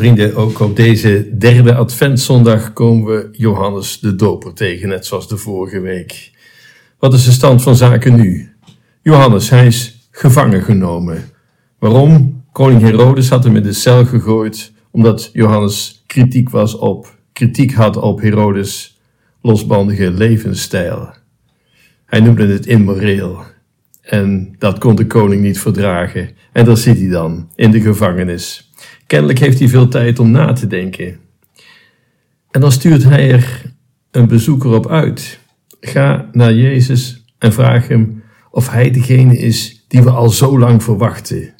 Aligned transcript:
Vrienden, 0.00 0.34
ook 0.34 0.60
op 0.60 0.76
deze 0.76 1.36
derde 1.38 1.74
adventszondag 1.74 2.72
komen 2.72 3.04
we 3.04 3.28
Johannes 3.32 3.98
de 3.98 4.14
Doper 4.16 4.52
tegen, 4.52 4.88
net 4.88 5.06
zoals 5.06 5.28
de 5.28 5.36
vorige 5.36 5.80
week. 5.80 6.30
Wat 6.98 7.14
is 7.14 7.24
de 7.24 7.30
stand 7.30 7.62
van 7.62 7.76
zaken 7.76 8.16
nu? 8.16 8.52
Johannes, 9.02 9.50
hij 9.50 9.66
is 9.66 10.08
gevangen 10.10 10.62
genomen. 10.62 11.24
Waarom? 11.78 12.42
Koning 12.52 12.80
Herodes 12.80 13.28
had 13.28 13.44
hem 13.44 13.56
in 13.56 13.62
de 13.62 13.72
cel 13.72 14.04
gegooid, 14.04 14.72
omdat 14.90 15.30
Johannes 15.32 16.02
kritiek 16.06 16.50
was 16.50 16.76
op, 16.76 17.18
kritiek 17.32 17.72
had 17.72 17.96
op 17.96 18.20
Herodes 18.20 19.00
losbandige 19.42 20.10
levensstijl. 20.10 21.14
Hij 22.06 22.20
noemde 22.20 22.46
het 22.46 22.66
immoreel. 22.66 23.38
En 24.00 24.54
dat 24.58 24.78
kon 24.78 24.96
de 24.96 25.06
koning 25.06 25.42
niet 25.42 25.60
verdragen. 25.60 26.30
En 26.52 26.64
daar 26.64 26.76
zit 26.76 26.98
hij 26.98 27.08
dan, 27.08 27.50
in 27.54 27.70
de 27.70 27.80
gevangenis. 27.80 28.69
Kennelijk 29.10 29.38
heeft 29.38 29.58
hij 29.58 29.68
veel 29.68 29.88
tijd 29.88 30.18
om 30.18 30.30
na 30.30 30.52
te 30.52 30.66
denken. 30.66 31.18
En 32.50 32.60
dan 32.60 32.72
stuurt 32.72 33.04
hij 33.04 33.30
er 33.30 33.74
een 34.10 34.28
bezoeker 34.28 34.70
op 34.70 34.88
uit. 34.88 35.38
Ga 35.80 36.28
naar 36.32 36.54
Jezus 36.54 37.24
en 37.38 37.52
vraag 37.52 37.88
hem 37.88 38.22
of 38.50 38.70
hij 38.70 38.90
degene 38.90 39.38
is 39.38 39.84
die 39.88 40.02
we 40.02 40.10
al 40.10 40.28
zo 40.28 40.58
lang 40.58 40.82
verwachten. 40.82 41.54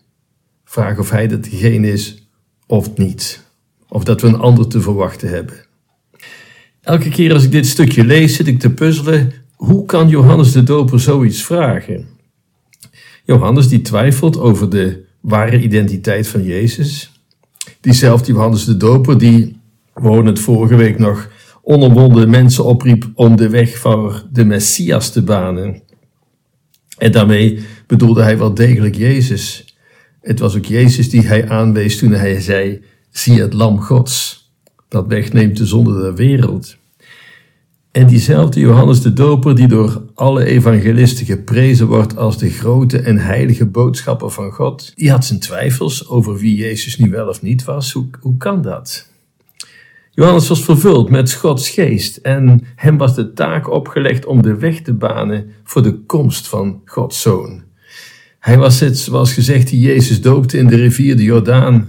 Vraag 0.65 0.99
of 0.99 1.11
hij 1.11 1.29
dat 1.29 1.45
degene 1.45 1.93
is 1.93 2.29
of 2.67 2.97
niet. 2.97 3.45
Of 3.89 4.05
dat 4.05 4.21
we 4.21 4.27
een 4.27 4.39
ander 4.39 4.69
te 4.69 4.81
verwachten 4.81 5.29
hebben. 5.29 5.67
Elke 6.81 7.09
keer 7.09 7.33
als 7.33 7.45
ik 7.45 7.51
dit 7.51 7.67
stukje 7.67 8.05
lees, 8.05 8.37
zit 8.37 8.47
ik 8.47 8.59
te 8.59 8.71
puzzelen. 8.71 9.33
Hoe 9.55 9.85
kan 9.85 10.09
Johannes 10.09 10.53
de 10.53 10.63
Doper 10.63 11.01
zoiets 11.01 11.45
vragen? 11.45 12.09
Johannes 13.25 13.69
die 13.69 13.81
twijfelt 13.81 14.39
over 14.39 14.71
de 14.71 15.05
ware 15.21 15.61
identiteit 15.61 16.29
van 16.29 16.43
Jezus. 16.43 17.11
Diezelfde 17.81 18.33
Johannes 18.33 18.65
de 18.65 18.77
Doper, 18.77 19.19
die, 19.19 19.61
we 19.95 20.11
het 20.11 20.39
vorige 20.39 20.77
week 20.77 20.99
nog, 20.99 21.29
onomwonden 21.63 22.31
mensen 22.31 22.65
opriep 22.65 23.11
om 23.15 23.37
de 23.37 23.49
weg 23.49 23.79
voor 23.79 24.27
de 24.33 24.45
Messias 24.45 25.11
te 25.11 25.23
banen. 25.23 25.83
En 26.99 27.13
daarmee 27.13 27.65
bedoelde 27.87 28.23
hij 28.23 28.39
wel 28.39 28.55
degelijk 28.55 28.95
Jezus. 28.95 29.75
Het 30.21 30.39
was 30.39 30.57
ook 30.57 30.65
Jezus 30.65 31.11
die 31.11 31.27
hij 31.27 31.49
aanwees 31.49 31.99
toen 31.99 32.13
hij 32.13 32.41
zei: 32.41 32.83
Zie 33.11 33.41
het 33.41 33.53
Lam 33.53 33.81
Gods, 33.81 34.49
dat 34.89 35.07
wegneemt 35.07 35.57
de 35.57 35.67
zonde 35.67 36.01
der 36.01 36.15
wereld. 36.15 36.77
En 37.91 38.07
diezelfde 38.07 38.61
Johannes 38.61 39.03
de 39.03 39.13
Doper, 39.13 39.55
die 39.55 39.69
door 39.69 40.03
alle 40.15 40.45
evangelisten 40.45 41.27
geprezen 41.27 41.87
wordt 41.87 42.17
als 42.17 42.39
de 42.39 42.51
grote 42.51 42.99
en 42.99 43.19
heilige 43.19 43.67
boodschapper 43.67 44.31
van 44.31 44.53
God, 44.53 44.93
die 44.97 45.11
had 45.11 45.25
zijn 45.25 45.41
twijfels 45.41 46.09
over 46.09 46.37
wie 46.37 46.57
Jezus 46.57 46.99
nu 46.99 47.11
wel 47.11 47.29
of 47.29 47.43
niet 47.43 47.65
was. 47.65 47.93
Hoe, 47.93 48.09
hoe 48.21 48.37
kan 48.37 48.63
dat? 48.63 49.09
Johannes 50.11 50.49
was 50.49 50.65
vervuld 50.65 51.11
met 51.11 51.33
Gods 51.33 51.69
geest 51.69 52.17
en 52.17 52.63
hem 52.77 52.99
was 52.99 53.15
de 53.15 53.33
taak 53.33 53.71
opgelegd 53.71 54.27
om 54.27 54.43
de 54.43 54.57
weg 54.57 54.81
te 54.81 54.95
banen 54.95 55.51
voor 55.65 55.83
de 55.83 55.99
komst 55.99 56.49
van 56.49 56.81
Gods 56.85 57.21
zoon. 57.21 57.63
Hij 58.39 58.59
was 58.59 58.81
het, 58.81 58.99
zoals 58.99 59.33
gezegd, 59.33 59.69
die 59.69 59.81
Jezus 59.81 60.21
doopte 60.21 60.59
in 60.59 60.67
de 60.67 60.77
rivier 60.77 61.17
de 61.17 61.23
Jordaan. 61.23 61.89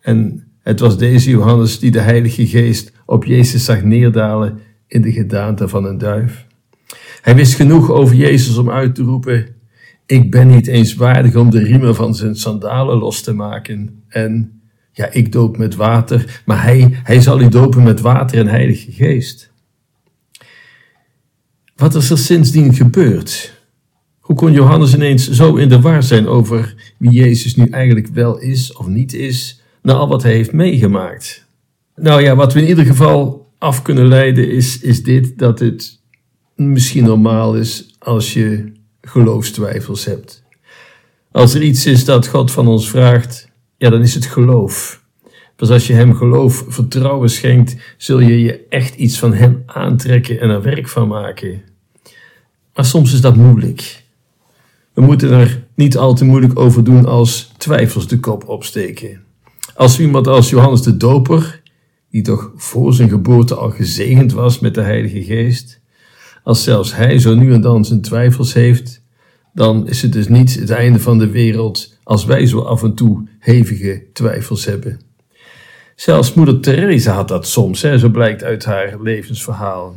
En 0.00 0.46
het 0.62 0.80
was 0.80 0.98
deze 0.98 1.30
Johannes 1.30 1.78
die 1.78 1.90
de 1.90 2.00
Heilige 2.00 2.46
Geest 2.46 2.92
op 3.06 3.24
Jezus 3.24 3.64
zag 3.64 3.82
neerdalen 3.82 4.58
in 4.88 5.02
de 5.02 5.12
gedaante 5.12 5.68
van 5.68 5.84
een 5.84 5.98
duif. 5.98 6.46
Hij 7.20 7.34
wist 7.34 7.54
genoeg 7.54 7.90
over 7.90 8.14
Jezus 8.14 8.56
om 8.56 8.70
uit 8.70 8.94
te 8.94 9.02
roepen: 9.02 9.48
Ik 10.06 10.30
ben 10.30 10.48
niet 10.48 10.66
eens 10.66 10.94
waardig 10.94 11.36
om 11.36 11.50
de 11.50 11.62
riemen 11.62 11.94
van 11.94 12.14
zijn 12.14 12.36
sandalen 12.36 12.98
los 12.98 13.20
te 13.20 13.32
maken. 13.32 14.02
En 14.08 14.60
ja, 14.92 15.08
ik 15.12 15.32
doop 15.32 15.56
met 15.56 15.74
water, 15.74 16.42
maar 16.46 16.62
hij, 16.62 16.98
hij 17.02 17.20
zal 17.20 17.40
u 17.40 17.48
dopen 17.48 17.82
met 17.82 18.00
water 18.00 18.38
en 18.38 18.46
Heilige 18.46 18.92
Geest. 18.92 19.52
Wat 21.76 21.94
is 21.94 22.10
er 22.10 22.18
sindsdien 22.18 22.74
gebeurd? 22.74 23.56
Hoe 24.20 24.36
kon 24.36 24.52
Johannes 24.52 24.94
ineens 24.94 25.30
zo 25.30 25.56
in 25.56 25.68
de 25.68 25.80
war 25.80 26.02
zijn 26.02 26.26
over 26.26 26.74
wie 26.98 27.10
Jezus 27.10 27.56
nu 27.56 27.66
eigenlijk 27.66 28.06
wel 28.06 28.38
is 28.38 28.72
of 28.72 28.86
niet 28.86 29.12
is, 29.12 29.62
na 29.82 29.92
al 29.92 30.08
wat 30.08 30.22
hij 30.22 30.32
heeft 30.32 30.52
meegemaakt? 30.52 31.46
Nou 31.94 32.22
ja, 32.22 32.36
wat 32.36 32.52
we 32.52 32.60
in 32.60 32.68
ieder 32.68 32.84
geval 32.84 33.47
af 33.58 33.82
kunnen 33.82 34.06
leiden 34.06 34.50
is, 34.50 34.80
is 34.80 35.02
dit, 35.02 35.38
dat 35.38 35.58
het 35.58 36.00
misschien 36.54 37.04
normaal 37.04 37.56
is 37.56 37.94
als 37.98 38.32
je 38.32 38.72
geloofstwijfels 39.00 40.04
hebt. 40.04 40.42
Als 41.32 41.54
er 41.54 41.62
iets 41.62 41.86
is 41.86 42.04
dat 42.04 42.26
God 42.26 42.50
van 42.50 42.68
ons 42.68 42.90
vraagt, 42.90 43.48
ja, 43.76 43.90
dan 43.90 44.00
is 44.00 44.14
het 44.14 44.26
geloof. 44.26 45.02
Pas 45.56 45.70
als 45.70 45.86
je 45.86 45.92
Hem 45.92 46.14
geloof, 46.14 46.64
vertrouwen 46.68 47.30
schenkt, 47.30 47.76
zul 47.96 48.20
je 48.20 48.40
je 48.40 48.66
echt 48.68 48.94
iets 48.94 49.18
van 49.18 49.34
Hem 49.34 49.62
aantrekken 49.66 50.40
en 50.40 50.50
er 50.50 50.62
werk 50.62 50.88
van 50.88 51.08
maken. 51.08 51.62
Maar 52.74 52.84
soms 52.84 53.12
is 53.12 53.20
dat 53.20 53.36
moeilijk. 53.36 54.02
We 54.92 55.00
moeten 55.00 55.30
er 55.30 55.64
niet 55.74 55.96
al 55.96 56.14
te 56.14 56.24
moeilijk 56.24 56.58
over 56.58 56.84
doen 56.84 57.06
als 57.06 57.52
twijfels 57.56 58.08
de 58.08 58.20
kop 58.20 58.48
opsteken. 58.48 59.22
Als 59.74 60.00
iemand 60.00 60.26
als 60.26 60.50
Johannes 60.50 60.82
de 60.82 60.96
Doper 60.96 61.57
die 62.10 62.22
toch 62.22 62.52
voor 62.56 62.94
zijn 62.94 63.08
geboorte 63.08 63.54
al 63.54 63.70
gezegend 63.70 64.32
was 64.32 64.58
met 64.58 64.74
de 64.74 64.80
Heilige 64.80 65.24
Geest, 65.24 65.80
als 66.42 66.62
zelfs 66.62 66.94
hij 66.94 67.18
zo 67.18 67.34
nu 67.34 67.52
en 67.52 67.60
dan 67.60 67.84
zijn 67.84 68.00
twijfels 68.00 68.52
heeft, 68.52 69.02
dan 69.54 69.88
is 69.88 70.02
het 70.02 70.12
dus 70.12 70.28
niet 70.28 70.54
het 70.54 70.70
einde 70.70 71.00
van 71.00 71.18
de 71.18 71.30
wereld 71.30 71.98
als 72.02 72.24
wij 72.24 72.46
zo 72.46 72.60
af 72.60 72.82
en 72.82 72.94
toe 72.94 73.28
hevige 73.38 74.04
twijfels 74.12 74.64
hebben. 74.64 75.00
Zelfs 75.94 76.34
moeder 76.34 76.60
Teresa 76.60 77.14
had 77.14 77.28
dat 77.28 77.46
soms, 77.46 77.82
hè, 77.82 77.98
zo 77.98 78.08
blijkt 78.08 78.44
uit 78.44 78.64
haar 78.64 79.02
levensverhaal. 79.02 79.96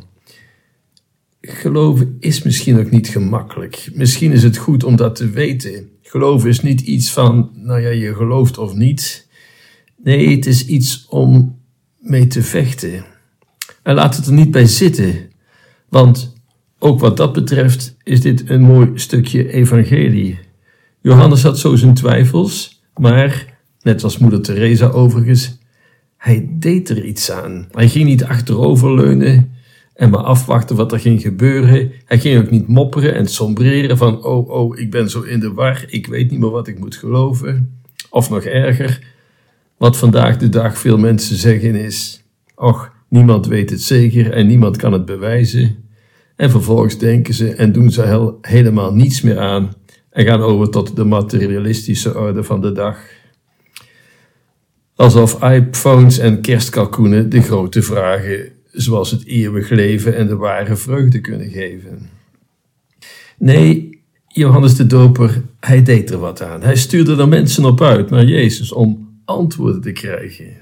Geloven 1.42 2.18
is 2.20 2.44
misschien 2.44 2.80
ook 2.80 2.92
niet 2.92 3.08
gemakkelijk. 3.08 3.90
Misschien 3.94 4.32
is 4.32 4.44
het 4.44 4.58
goed 4.58 4.84
om 4.84 4.96
dat 4.96 5.16
te 5.16 5.30
weten. 5.30 5.90
Geloven 6.02 6.50
is 6.50 6.62
niet 6.62 6.82
iets 6.82 7.12
van, 7.12 7.52
nou 7.56 7.82
ja, 7.82 7.90
je 7.90 8.16
gelooft 8.16 8.58
of 8.58 8.74
niet. 8.74 9.28
Nee, 10.04 10.36
het 10.36 10.46
is 10.46 10.66
iets 10.66 11.06
om 11.10 11.61
mee 12.02 12.28
te 12.28 12.44
vechten. 12.44 13.06
En 13.84 13.96
laat 13.96 14.16
het 14.16 14.26
er 14.26 14.34
niet 14.34 14.52
bij 14.52 14.66
zitten, 14.66 15.30
want 15.90 16.34
ook 16.80 17.00
wat 17.00 17.18
dat 17.18 17.34
betreft 17.34 17.96
is 18.04 18.22
dit 18.22 18.50
een 18.50 18.62
mooi 18.62 18.92
stukje 18.94 19.52
evangelie. 19.52 20.40
Johannes 21.02 21.44
had 21.44 21.60
zo 21.60 21.76
zijn 21.76 21.94
twijfels, 21.94 22.82
maar, 22.96 23.60
net 23.82 24.04
als 24.04 24.18
moeder 24.18 24.42
Teresa 24.42 24.88
overigens, 24.88 25.58
hij 26.18 26.50
deed 26.52 26.90
er 26.90 27.06
iets 27.06 27.32
aan. 27.32 27.68
Hij 27.72 27.90
ging 27.90 28.06
niet 28.06 28.24
achteroverleunen 28.24 29.52
en 29.94 30.10
maar 30.10 30.24
afwachten 30.24 30.76
wat 30.76 30.92
er 30.92 31.00
ging 31.00 31.22
gebeuren. 31.22 31.92
Hij 32.06 32.20
ging 32.20 32.40
ook 32.44 32.50
niet 32.50 32.68
mopperen 32.68 33.16
en 33.16 33.28
sombreren 33.28 33.98
van, 33.98 34.24
oh, 34.24 34.50
oh, 34.50 34.80
ik 34.80 34.92
ben 34.92 35.10
zo 35.10 35.22
in 35.22 35.40
de 35.40 35.54
war, 35.54 35.86
ik 35.88 36.08
weet 36.08 36.32
niet 36.32 36.40
meer 36.40 36.50
wat 36.50 36.68
ik 36.68 36.80
moet 36.80 36.96
geloven. 36.96 37.82
Of 38.10 38.30
nog 38.30 38.44
erger, 38.44 39.11
wat 39.82 39.98
vandaag 39.98 40.38
de 40.38 40.50
dag 40.50 40.78
veel 40.78 40.98
mensen 40.98 41.36
zeggen 41.36 41.76
is: 41.76 42.24
Och, 42.56 42.92
niemand 43.10 43.48
weet 43.48 43.70
het 43.70 43.82
zeker 43.82 44.32
en 44.32 44.48
niemand 44.48 44.78
kan 44.78 44.94
het 44.94 45.06
bewijzen. 45.06 45.90
En 46.36 46.50
vervolgens 46.50 46.98
denken 46.98 47.34
ze 47.34 47.54
en 47.54 47.72
doen 47.72 47.92
ze 47.92 48.36
helemaal 48.42 48.94
niets 48.94 49.22
meer 49.22 49.40
aan 49.40 49.74
en 50.10 50.26
gaan 50.26 50.42
over 50.42 50.70
tot 50.70 50.96
de 50.96 51.04
materialistische 51.04 52.18
orde 52.18 52.44
van 52.44 52.62
de 52.62 52.72
dag. 52.72 52.98
Alsof 54.96 55.44
iPhones 55.44 56.18
en 56.18 56.42
kerstkalkoenen 56.42 57.30
de 57.30 57.42
grote 57.42 57.82
vragen, 57.82 58.52
zoals 58.72 59.12
het 59.12 59.26
eeuwig 59.26 59.70
leven 59.70 60.16
en 60.16 60.28
de 60.28 60.36
ware 60.36 60.76
vreugde 60.76 61.22
kunnen 61.22 61.50
geven. 61.50 62.10
Nee, 63.38 64.00
Johannes 64.28 64.76
de 64.76 64.88
Doper, 64.88 65.42
hij 65.60 65.84
deed 65.84 66.12
er 66.12 66.20
wat 66.20 66.42
aan. 66.42 66.62
Hij 66.62 66.76
stuurde 66.76 67.16
er 67.16 67.28
mensen 67.28 67.66
op 67.66 67.82
uit 67.82 68.10
naar 68.10 68.26
Jezus 68.26 68.72
om 68.72 69.10
antwoorden 69.32 69.82
te 69.82 69.92
krijgen. 69.92 70.58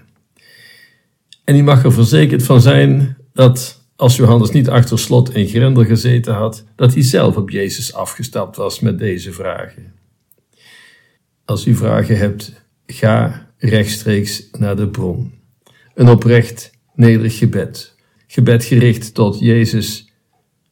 En 1.44 1.54
die 1.54 1.64
mag 1.64 1.84
er 1.84 1.94
verzekerd 1.94 2.44
van 2.44 2.62
zijn 2.62 3.18
dat 3.34 3.88
als 3.96 4.16
Johannes 4.16 4.52
niet 4.52 4.70
achter 4.70 5.00
slot 5.00 5.32
en 5.32 5.48
grendel 5.48 5.86
gezeten 5.86 6.34
had, 6.34 6.66
dat 6.76 6.94
hij 6.94 7.04
zelf 7.04 7.36
op 7.36 7.50
Jezus 7.50 7.94
afgestapt 7.94 8.56
was 8.56 8.80
met 8.80 9.00
deze 9.00 9.32
vragen. 9.32 9.94
Als 11.46 11.66
u 11.66 11.76
vragen 11.76 12.18
hebt, 12.18 12.64
ga 12.86 13.48
rechtstreeks 13.58 14.48
naar 14.58 14.76
de 14.76 14.88
bron. 14.88 15.34
Een 15.94 16.10
oprecht, 16.10 16.72
nederig 16.96 17.38
gebed. 17.38 17.96
Gebed 18.28 18.64
gericht 18.64 19.14
tot 19.14 19.40
Jezus. 19.40 20.12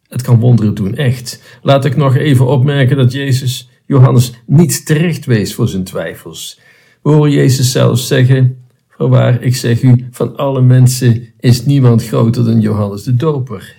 Het 0.07 0.21
kan 0.21 0.39
wonderen 0.39 0.75
doen, 0.75 0.95
echt. 0.95 1.41
Laat 1.61 1.85
ik 1.85 1.95
nog 1.95 2.15
even 2.15 2.47
opmerken 2.47 2.97
dat 2.97 3.11
Jezus 3.11 3.69
Johannes 3.85 4.31
niet 4.45 4.85
terecht 4.85 5.25
wees 5.25 5.53
voor 5.53 5.67
zijn 5.67 5.83
twijfels. 5.83 6.59
Horen 7.07 7.31
Jezus 7.31 7.71
zelfs 7.71 8.07
zeggen: 8.07 8.65
Voorwaar, 8.89 9.41
ik 9.41 9.55
zeg 9.55 9.81
u, 9.81 10.07
van 10.11 10.35
alle 10.37 10.61
mensen 10.61 11.27
is 11.39 11.65
niemand 11.65 12.05
groter 12.05 12.45
dan 12.45 12.61
Johannes 12.61 13.03
de 13.03 13.15
Doper. 13.15 13.75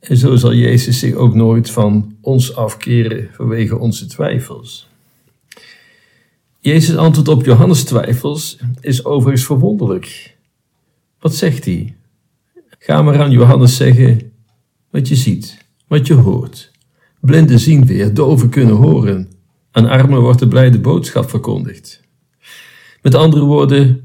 En 0.00 0.16
zo 0.16 0.36
zal 0.36 0.54
Jezus 0.54 0.98
zich 0.98 1.14
ook 1.14 1.34
nooit 1.34 1.70
van 1.70 2.16
ons 2.20 2.56
afkeren 2.56 3.28
vanwege 3.32 3.78
onze 3.78 4.06
twijfels. 4.06 4.88
Jezus 6.58 6.96
antwoordt 6.96 7.28
op 7.28 7.44
Johannes' 7.44 7.84
twijfels 7.84 8.58
is 8.80 9.04
overigens 9.04 9.44
verwonderlijk. 9.44 10.36
Wat 11.20 11.34
zegt 11.34 11.64
hij? 11.64 11.96
Ga 12.78 13.02
maar 13.02 13.20
aan 13.20 13.30
Johannes 13.30 13.76
zeggen 13.76 14.32
wat 14.90 15.08
je 15.08 15.16
ziet, 15.16 15.64
wat 15.86 16.06
je 16.06 16.14
hoort. 16.14 16.70
Blinden 17.20 17.58
zien 17.58 17.86
weer, 17.86 18.14
doven 18.14 18.48
kunnen 18.48 18.76
horen. 18.76 19.28
Aan 19.70 19.88
armen 19.88 20.20
wordt 20.20 20.38
de 20.38 20.48
blijde 20.48 20.80
boodschap 20.80 21.30
verkondigd. 21.30 22.08
Met 23.02 23.14
andere 23.14 23.44
woorden, 23.44 24.04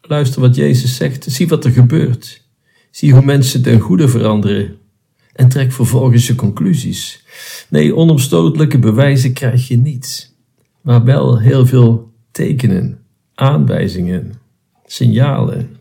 luister 0.00 0.40
wat 0.40 0.54
Jezus 0.54 0.96
zegt, 0.96 1.24
zie 1.28 1.48
wat 1.48 1.64
er 1.64 1.70
gebeurt. 1.70 2.44
Zie 2.90 3.12
hoe 3.12 3.24
mensen 3.24 3.62
ten 3.62 3.80
goede 3.80 4.08
veranderen 4.08 4.76
en 5.32 5.48
trek 5.48 5.72
vervolgens 5.72 6.26
je 6.26 6.34
conclusies. 6.34 7.24
Nee, 7.68 7.94
onomstotelijke 7.94 8.78
bewijzen 8.78 9.32
krijg 9.32 9.68
je 9.68 9.76
niet, 9.76 10.34
maar 10.80 11.04
wel 11.04 11.40
heel 11.40 11.66
veel 11.66 12.12
tekenen, 12.30 12.98
aanwijzingen, 13.34 14.32
signalen. 14.86 15.76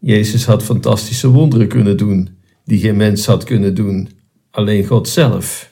Jezus 0.00 0.44
had 0.44 0.62
fantastische 0.62 1.28
wonderen 1.28 1.68
kunnen 1.68 1.96
doen, 1.96 2.28
die 2.64 2.80
geen 2.80 2.96
mens 2.96 3.26
had 3.26 3.44
kunnen 3.44 3.74
doen, 3.74 4.08
alleen 4.50 4.86
God 4.86 5.08
zelf. 5.08 5.70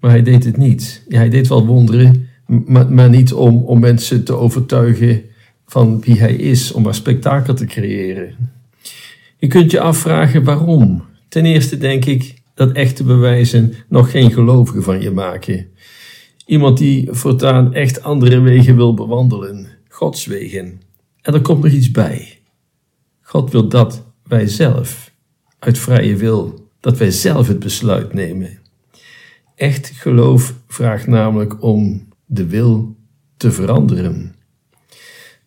Maar 0.00 0.10
hij 0.10 0.22
deed 0.22 0.44
het 0.44 0.56
niet. 0.56 1.04
Ja, 1.08 1.16
hij 1.16 1.28
deed 1.28 1.48
wel 1.48 1.66
wonderen, 1.66 2.28
maar, 2.66 3.10
niet 3.10 3.32
om, 3.32 3.64
om 3.64 3.80
mensen 3.80 4.24
te 4.24 4.34
overtuigen 4.34 5.22
van 5.66 6.00
wie 6.00 6.18
hij 6.18 6.34
is, 6.34 6.72
om 6.72 6.82
maar 6.82 6.94
spektakel 6.94 7.54
te 7.54 7.66
creëren. 7.66 8.34
Je 9.38 9.46
kunt 9.46 9.70
je 9.70 9.80
afvragen 9.80 10.44
waarom. 10.44 11.02
Ten 11.28 11.44
eerste 11.44 11.78
denk 11.78 12.04
ik 12.04 12.34
dat 12.54 12.72
echte 12.72 13.04
bewijzen 13.04 13.74
nog 13.88 14.10
geen 14.10 14.32
gelovige 14.32 14.82
van 14.82 15.00
je 15.00 15.10
maken. 15.10 15.66
Iemand 16.46 16.78
die 16.78 17.08
voortaan 17.10 17.74
echt 17.74 18.02
andere 18.02 18.40
wegen 18.40 18.76
wil 18.76 18.94
bewandelen, 18.94 19.66
Gods 19.88 20.26
wegen. 20.26 20.80
En 21.22 21.34
er 21.34 21.40
komt 21.40 21.62
nog 21.62 21.72
iets 21.72 21.90
bij. 21.90 22.38
God 23.20 23.50
wil 23.50 23.68
dat 23.68 24.04
wij 24.22 24.46
zelf, 24.46 25.12
uit 25.58 25.78
vrije 25.78 26.16
wil, 26.16 26.68
dat 26.80 26.98
wij 26.98 27.10
zelf 27.10 27.48
het 27.48 27.58
besluit 27.58 28.12
nemen. 28.12 28.58
Echt 29.54 29.92
geloof 29.94 30.54
vraagt 30.66 31.06
namelijk 31.06 31.62
om 31.62 32.08
de 32.32 32.46
wil 32.46 32.96
te 33.36 33.52
veranderen. 33.52 34.34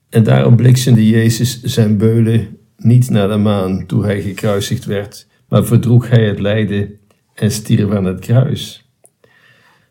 En 0.10 0.24
daarom 0.24 0.56
bliksemde 0.56 1.08
Jezus 1.08 1.62
zijn 1.62 1.98
beulen 1.98 2.58
niet 2.78 3.10
naar 3.10 3.28
de 3.28 3.38
maan 3.38 3.86
toen 3.86 4.04
hij 4.04 4.22
gekruisigd 4.22 4.86
werd, 4.86 5.28
maar 5.48 5.66
verdroeg 5.66 6.10
hij 6.10 6.26
het 6.28 6.40
lijden 6.40 7.00
en 7.34 7.52
stierf 7.52 7.92
aan 7.92 8.06
het 8.06 8.20
kruis. 8.20 8.90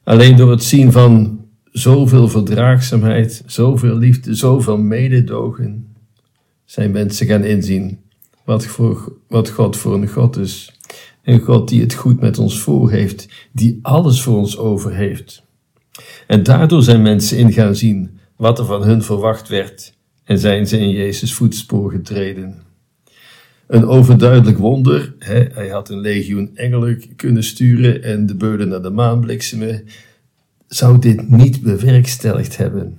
Alleen 0.04 0.36
door 0.36 0.50
het 0.50 0.62
zien 0.62 0.92
van 0.92 1.44
zoveel 1.64 2.28
verdraagzaamheid, 2.28 3.42
zoveel 3.46 3.96
liefde, 3.96 4.34
zoveel 4.34 4.78
mededogen, 4.78 5.94
zijn 6.64 6.90
mensen 6.90 7.26
gaan 7.26 7.44
inzien 7.44 8.00
wat, 8.44 8.66
voor, 8.66 9.12
wat 9.28 9.50
God 9.50 9.76
voor 9.76 9.94
een 9.94 10.08
God 10.08 10.36
is. 10.36 10.72
Een 11.22 11.40
God 11.40 11.68
die 11.68 11.80
het 11.80 11.94
goed 11.94 12.20
met 12.20 12.38
ons 12.38 12.60
voor 12.60 12.90
heeft, 12.90 13.48
die 13.52 13.78
alles 13.82 14.22
voor 14.22 14.36
ons 14.36 14.58
over 14.58 14.94
heeft. 14.94 15.42
En 16.26 16.42
daardoor 16.42 16.82
zijn 16.82 17.02
mensen 17.02 17.38
in 17.38 17.52
gaan 17.52 17.76
zien 17.76 18.18
wat 18.36 18.58
er 18.58 18.64
van 18.64 18.82
hun 18.82 19.02
verwacht 19.02 19.48
werd 19.48 19.94
en 20.24 20.38
zijn 20.38 20.66
ze 20.66 20.78
in 20.78 20.90
Jezus 20.90 21.34
voetspoor 21.34 21.90
getreden. 21.90 22.62
Een 23.66 23.86
overduidelijk 23.86 24.58
wonder, 24.58 25.14
hè? 25.18 25.44
hij 25.52 25.68
had 25.68 25.90
een 25.90 26.00
legioen 26.00 26.50
engelen 26.54 27.16
kunnen 27.16 27.44
sturen 27.44 28.02
en 28.02 28.26
de 28.26 28.34
beulen 28.34 28.68
naar 28.68 28.82
de 28.82 28.90
maan 28.90 29.20
bliksemen, 29.20 29.84
zou 30.68 30.98
dit 30.98 31.30
niet 31.30 31.62
bewerkstelligd 31.62 32.56
hebben. 32.56 32.98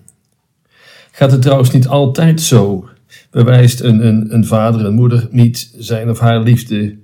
Gaat 1.11 1.31
het 1.31 1.41
trouwens 1.41 1.71
niet 1.71 1.87
altijd 1.87 2.41
zo? 2.41 2.89
Bewijst 3.31 3.79
een, 3.79 4.07
een, 4.07 4.33
een 4.33 4.45
vader 4.45 4.85
en 4.85 4.93
moeder 4.93 5.27
niet 5.31 5.73
zijn 5.77 6.09
of 6.09 6.19
haar 6.19 6.41
liefde 6.41 6.97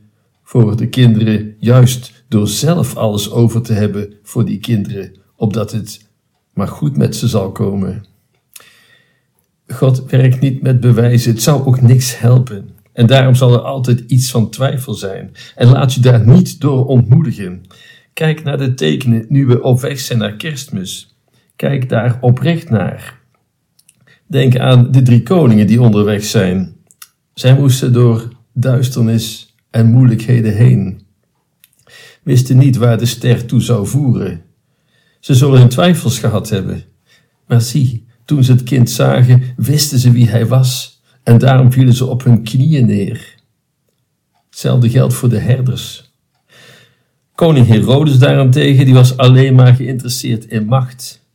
voor 0.43 0.77
de 0.77 0.87
kinderen, 0.87 1.55
juist 1.59 2.23
door 2.27 2.47
zelf 2.47 2.95
alles 2.95 3.31
over 3.31 3.61
te 3.61 3.73
hebben 3.73 4.13
voor 4.23 4.45
die 4.45 4.59
kinderen, 4.59 5.15
opdat 5.39 5.71
het 5.71 6.07
maar 6.53 6.67
goed 6.67 6.97
met 6.97 7.15
ze 7.15 7.27
zal 7.27 7.51
komen. 7.51 8.05
God 9.67 10.05
werkt 10.05 10.39
niet 10.39 10.61
met 10.61 10.79
bewijzen, 10.79 11.31
het 11.31 11.41
zou 11.41 11.65
ook 11.65 11.81
niks 11.81 12.19
helpen. 12.19 12.69
En 12.93 13.05
daarom 13.05 13.35
zal 13.35 13.53
er 13.53 13.59
altijd 13.59 13.99
iets 13.99 14.31
van 14.31 14.49
twijfel 14.49 14.93
zijn. 14.93 15.31
En 15.55 15.67
laat 15.67 15.93
je 15.93 16.01
daar 16.01 16.27
niet 16.27 16.61
door 16.61 16.85
ontmoedigen. 16.85 17.61
Kijk 18.13 18.43
naar 18.43 18.57
de 18.57 18.73
tekenen 18.73 19.25
nu 19.29 19.45
we 19.45 19.61
op 19.61 19.81
weg 19.81 19.99
zijn 19.99 20.19
naar 20.19 20.35
kerstmis. 20.35 21.15
Kijk 21.55 21.89
daar 21.89 22.17
oprecht 22.21 22.69
naar. 22.69 23.19
Denk 24.27 24.57
aan 24.57 24.91
de 24.91 25.01
drie 25.01 25.23
koningen 25.23 25.67
die 25.67 25.81
onderweg 25.81 26.23
zijn. 26.23 26.75
Zij 27.33 27.55
moesten 27.55 27.93
door 27.93 28.27
duisternis 28.53 29.55
en 29.69 29.91
moeilijkheden 29.91 30.55
heen. 30.55 31.01
Wisten 32.23 32.57
niet 32.57 32.77
waar 32.77 32.97
de 32.97 33.05
ster 33.05 33.45
toe 33.45 33.61
zou 33.61 33.87
voeren. 33.87 34.41
Ze 35.19 35.33
zullen 35.33 35.59
hun 35.59 35.69
twijfels 35.69 36.19
gehad 36.19 36.49
hebben. 36.49 36.83
Maar 37.47 37.61
zie, 37.61 38.05
toen 38.25 38.43
ze 38.43 38.51
het 38.51 38.63
kind 38.63 38.89
zagen, 38.89 39.43
wisten 39.55 39.99
ze 39.99 40.11
wie 40.11 40.29
hij 40.29 40.47
was 40.47 41.01
en 41.23 41.37
daarom 41.37 41.71
vielen 41.71 41.93
ze 41.93 42.05
op 42.05 42.23
hun 42.23 42.43
knieën 42.43 42.85
neer. 42.85 43.35
Hetzelfde 44.49 44.89
geldt 44.89 45.13
voor 45.13 45.29
de 45.29 45.39
herders. 45.39 46.13
Koning 47.35 47.67
Herodes 47.67 48.19
daarentegen, 48.19 48.85
die 48.85 48.93
was 48.93 49.17
alleen 49.17 49.55
maar 49.55 49.75
geïnteresseerd 49.75 50.45
in 50.45 50.65
macht. 50.65 51.27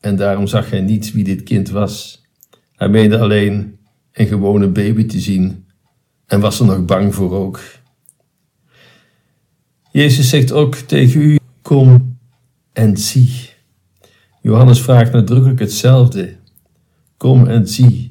En 0.00 0.16
daarom 0.16 0.46
zag 0.46 0.70
hij 0.70 0.80
niet 0.80 1.12
wie 1.12 1.24
dit 1.24 1.42
kind 1.42 1.70
was. 1.70 2.22
Hij 2.76 2.88
meende 2.88 3.18
alleen 3.18 3.78
een 4.12 4.26
gewone 4.26 4.68
baby 4.68 5.06
te 5.06 5.20
zien 5.20 5.64
en 6.26 6.40
was 6.40 6.60
er 6.60 6.66
nog 6.66 6.84
bang 6.84 7.14
voor 7.14 7.32
ook. 7.32 7.60
Jezus 9.92 10.28
zegt 10.28 10.52
ook 10.52 10.74
tegen 10.74 11.20
u: 11.20 11.38
Kom 11.62 12.09
en 12.80 12.96
zie. 12.96 13.50
Johannes 14.42 14.80
vraagt 14.80 15.12
nadrukkelijk 15.12 15.58
hetzelfde. 15.58 16.36
Kom 17.16 17.46
en 17.46 17.68
zie. 17.68 18.10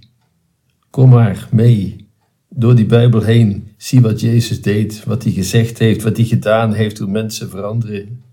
Kom 0.90 1.10
maar 1.10 1.48
mee. 1.52 2.08
Door 2.50 2.76
die 2.76 2.86
Bijbel 2.86 3.22
heen. 3.22 3.68
Zie 3.78 4.02
wat 4.02 4.20
Jezus 4.20 4.62
deed, 4.62 5.04
wat 5.04 5.24
hij 5.24 5.32
gezegd 5.32 5.78
heeft, 5.78 6.04
wat 6.04 6.18
hij 6.18 6.26
gedaan 6.26 6.74
heeft, 6.74 6.98
hoe 6.98 7.08
mensen 7.08 7.50
veranderen. 7.50 8.24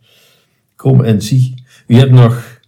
Kom 0.76 1.04
en 1.04 1.22
zie. 1.22 1.64
U 1.86 1.96
hebt 1.96 2.12
nog 2.12 2.60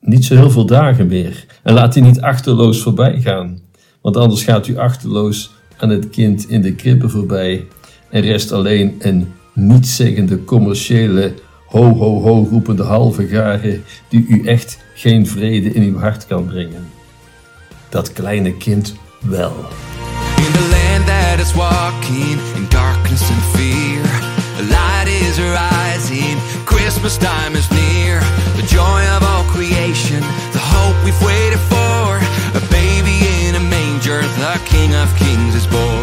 niet 0.00 0.24
zo 0.24 0.34
heel 0.34 0.50
veel 0.50 0.66
dagen 0.66 1.06
meer. 1.06 1.46
En 1.62 1.74
laat 1.74 1.92
die 1.92 2.02
niet 2.02 2.20
achterloos 2.20 2.82
voorbij 2.82 3.20
gaan. 3.20 3.58
Want 4.00 4.16
anders 4.16 4.44
gaat 4.44 4.66
u 4.66 4.76
achterloos 4.76 5.50
aan 5.76 5.90
het 5.90 6.10
kind 6.10 6.48
in 6.48 6.62
de 6.62 6.74
krippen 6.74 7.10
voorbij. 7.10 7.66
En 8.10 8.20
rest 8.20 8.52
alleen 8.52 8.96
een 8.98 9.32
nietszeggende 9.54 10.44
commerciële 10.44 11.34
ho 11.76 11.92
ho 11.92 12.20
ho 12.20 12.34
roepende 12.50 12.82
halve 12.82 13.26
garen 13.26 13.84
die 14.08 14.26
u 14.28 14.46
echt 14.46 14.78
geen 14.94 15.26
vrede 15.26 15.72
in 15.72 15.82
uw 15.82 15.98
hart 15.98 16.26
kan 16.26 16.46
brengen. 16.46 16.90
Dat 17.88 18.12
kleine 18.12 18.56
kind 18.56 18.94
wel. 19.20 19.68
In 20.36 20.52
the 20.52 20.68
land 20.70 21.06
that 21.06 21.38
is 21.38 21.54
walking 21.54 22.38
in 22.54 22.66
darkness 22.68 23.30
and 23.30 23.42
fear, 23.54 24.04
a 24.60 24.62
light 24.62 25.08
is 25.08 25.38
rising, 25.38 26.36
Christmas 26.64 27.16
time 27.16 27.52
is 27.56 27.68
near, 27.70 28.20
the 28.56 28.66
joy 28.76 29.00
of 29.16 29.22
all 29.22 29.44
creation, 29.44 30.20
the 30.52 30.62
hope 30.74 30.96
we've 31.04 31.24
waited 31.24 31.60
for, 31.72 32.16
a 32.54 32.62
baby 32.70 33.16
in 33.44 33.54
a 33.54 33.64
manger, 33.70 34.22
the 34.22 34.60
King 34.64 34.94
of 34.94 35.08
Kings 35.16 35.54
is 35.54 35.66
born. 35.66 35.95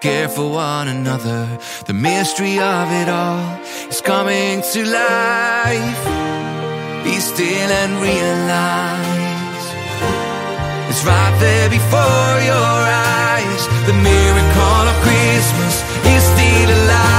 Care 0.00 0.28
for 0.28 0.50
one 0.50 0.88
another. 0.88 1.48
The 1.86 1.92
mystery 1.92 2.58
of 2.58 2.86
it 3.00 3.08
all 3.08 3.58
is 3.88 4.00
coming 4.00 4.62
to 4.72 4.80
life. 4.84 6.04
Be 7.04 7.14
still 7.20 7.70
and 7.82 7.92
realize 8.02 9.64
it's 10.90 11.04
right 11.04 11.36
there 11.40 11.68
before 11.70 12.34
your 12.52 12.78
eyes. 13.14 13.62
The 13.86 13.94
miracle 13.94 14.84
of 14.92 14.96
Christmas 15.06 15.74
is 16.14 16.22
still 16.32 16.70
alive. 16.70 17.17